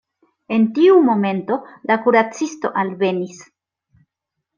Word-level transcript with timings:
En 0.55 0.63
tiu 0.77 0.95
momento 1.09 1.57
la 1.91 1.97
kuracisto 2.05 2.73
alvenis. 2.85 3.45